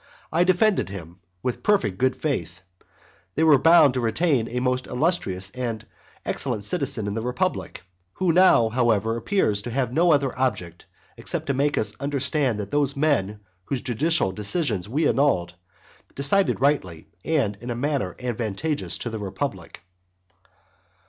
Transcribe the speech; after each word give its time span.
I 0.33 0.43
defended 0.43 0.89
him 0.89 1.19
with 1.43 1.61
perfect 1.61 1.99
good 1.99 2.15
faith, 2.15 2.63
they 3.35 3.43
were 3.43 3.59
bound 3.59 3.93
to 3.93 4.01
retain 4.01 4.47
a 4.47 4.59
most 4.59 4.87
illustrious 4.87 5.51
and 5.51 5.85
excellent 6.25 6.63
citizen 6.63 7.05
in 7.05 7.13
the 7.13 7.21
republic, 7.21 7.83
who 8.13 8.33
now, 8.33 8.69
however, 8.69 9.15
appears 9.15 9.61
to 9.61 9.69
have 9.69 9.93
no 9.93 10.11
other 10.11 10.35
object 10.39 10.87
except 11.17 11.45
to 11.45 11.53
make 11.53 11.77
us 11.77 11.93
understand 11.99 12.59
that 12.59 12.71
those 12.71 12.95
men 12.97 13.41
whose 13.65 13.83
judicial 13.83 14.31
decisions 14.31 14.89
we 14.89 15.07
annulled, 15.07 15.53
decided 16.15 16.61
rightly 16.61 17.05
and 17.23 17.55
in 17.57 17.69
a 17.69 17.75
manner 17.75 18.15
advantageous 18.19 18.97
to 18.97 19.11
the 19.11 19.19
republic. 19.19 19.81